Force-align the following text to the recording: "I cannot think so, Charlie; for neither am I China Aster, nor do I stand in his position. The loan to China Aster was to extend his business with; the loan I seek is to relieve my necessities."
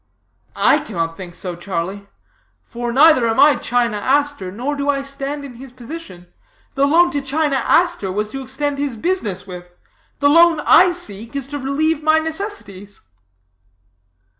"I 0.55 0.79
cannot 0.79 1.15
think 1.15 1.35
so, 1.35 1.55
Charlie; 1.55 2.07
for 2.63 2.91
neither 2.91 3.27
am 3.29 3.39
I 3.39 3.55
China 3.57 3.97
Aster, 3.97 4.51
nor 4.51 4.75
do 4.75 4.89
I 4.89 5.03
stand 5.03 5.45
in 5.45 5.53
his 5.53 5.71
position. 5.71 6.25
The 6.73 6.87
loan 6.87 7.11
to 7.11 7.21
China 7.21 7.57
Aster 7.57 8.11
was 8.11 8.31
to 8.31 8.41
extend 8.41 8.79
his 8.79 8.97
business 8.97 9.45
with; 9.45 9.69
the 10.19 10.27
loan 10.27 10.59
I 10.61 10.91
seek 10.91 11.35
is 11.35 11.47
to 11.49 11.59
relieve 11.59 12.01
my 12.01 12.17
necessities." 12.17 13.01